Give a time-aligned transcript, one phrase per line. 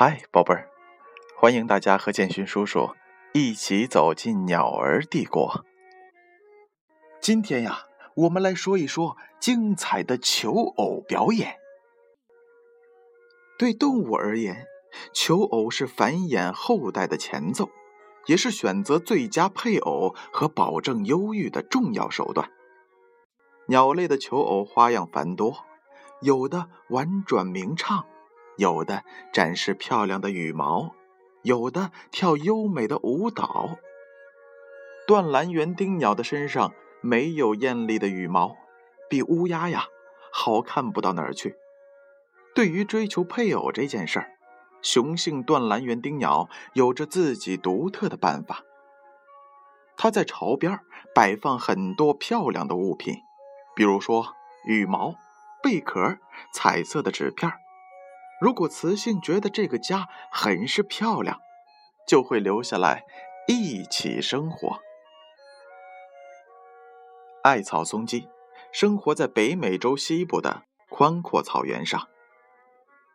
[0.00, 0.70] 嗨，宝贝儿，
[1.36, 2.90] 欢迎大家和建勋叔叔
[3.34, 5.64] 一起走进鸟儿帝国。
[7.20, 7.80] 今天呀，
[8.14, 11.56] 我们来说一说精彩的求偶表演。
[13.58, 14.68] 对动物而言，
[15.12, 17.68] 求偶是繁衍后代的前奏，
[18.26, 22.48] 也是选择最佳配偶和保证优育的重要手段。
[23.66, 25.64] 鸟类的求偶花样繁多，
[26.20, 28.06] 有的婉转鸣唱。
[28.58, 30.94] 有的展示漂亮的羽毛，
[31.42, 33.78] 有的跳优美的舞蹈。
[35.06, 38.56] 断蓝园丁鸟的身上没有艳丽的羽毛，
[39.08, 39.86] 比乌鸦呀
[40.32, 41.54] 好看不到哪儿去。
[42.52, 44.32] 对于追求配偶这件事儿，
[44.82, 48.64] 雄性断蓝园丁鸟有着自己独特的办法。
[49.96, 50.80] 它在巢边
[51.14, 53.14] 摆放很多漂亮的物品，
[53.76, 54.34] 比如说
[54.66, 55.14] 羽毛、
[55.62, 56.18] 贝壳、
[56.52, 57.52] 彩色的纸片
[58.40, 61.40] 如果雌性觉得这个家很是漂亮，
[62.06, 63.04] 就会留下来
[63.48, 64.78] 一起生活。
[67.42, 68.28] 艾草松鸡
[68.72, 72.08] 生活在北美洲西部的宽阔草原上。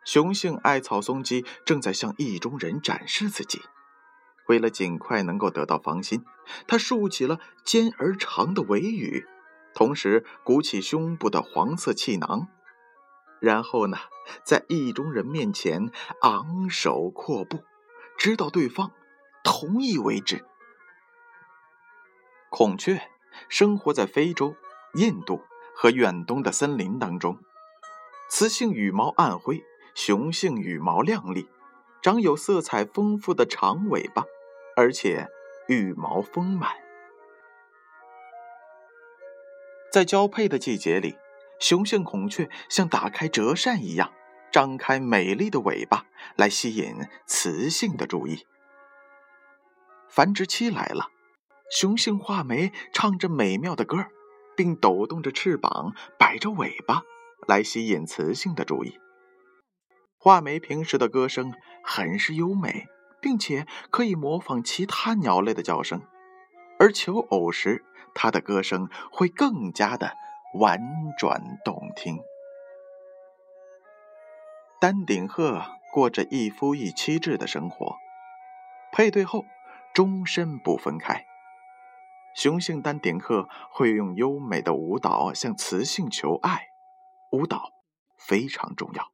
[0.04, 3.62] 雄性艾草松鸡正在向意中人展示自己。
[4.48, 6.22] 为了尽快能够得到芳心，
[6.66, 9.26] 它竖起了尖而长的尾羽，
[9.74, 12.48] 同时鼓起胸部的黄色气囊。
[13.44, 13.98] 然后呢，
[14.42, 15.90] 在意中人面前
[16.22, 17.62] 昂首阔步，
[18.16, 18.90] 直到对方
[19.44, 20.46] 同意为止。
[22.48, 23.10] 孔雀
[23.50, 24.56] 生活在非洲、
[24.94, 25.42] 印度
[25.76, 27.38] 和远东的森林当中，
[28.30, 29.62] 雌性羽毛暗灰，
[29.94, 31.46] 雄性羽毛亮丽，
[32.00, 34.24] 长有色彩丰富的长尾巴，
[34.74, 35.28] 而且
[35.68, 36.70] 羽毛丰满。
[39.92, 41.18] 在交配的季节里。
[41.64, 44.12] 雄性孔雀像打开折扇一样，
[44.52, 46.04] 张开美丽的尾巴
[46.36, 46.94] 来吸引
[47.26, 48.44] 雌性的注意。
[50.10, 51.08] 繁殖期来了，
[51.70, 53.96] 雄性画眉唱着美妙的歌，
[54.54, 57.00] 并抖动着翅膀，摆着尾巴
[57.48, 58.98] 来吸引雌性的注意。
[60.18, 62.88] 画眉平时的歌声很是优美，
[63.22, 66.02] 并且可以模仿其他鸟类的叫声，
[66.78, 67.82] 而求偶时，
[68.14, 70.14] 它的歌声会更加的。
[70.54, 70.80] 婉
[71.18, 72.20] 转动听。
[74.80, 77.96] 丹顶鹤过着一夫一妻制的生活，
[78.92, 79.44] 配对后
[79.92, 81.24] 终身不分开。
[82.36, 86.66] 雄性丹顶鹤会用优美的舞蹈向雌性求爱，
[87.32, 87.72] 舞蹈
[88.16, 89.12] 非常重要，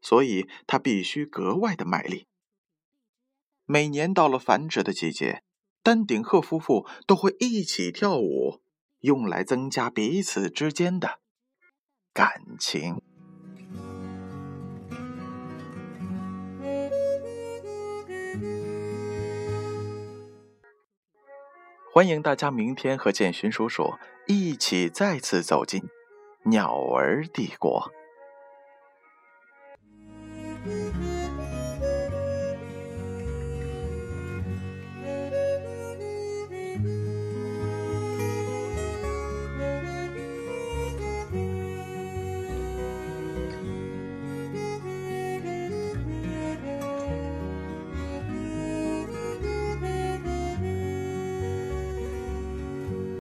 [0.00, 2.28] 所以它必须格外的卖力。
[3.64, 5.42] 每年到了繁殖的季节，
[5.82, 8.62] 丹顶鹤夫妇都会一起跳舞。
[9.00, 11.20] 用来增加彼此之间的
[12.12, 13.00] 感情。
[21.92, 23.94] 欢迎大家明天和建勋叔叔
[24.26, 25.82] 一起再次走进
[26.44, 27.90] 鸟儿帝国。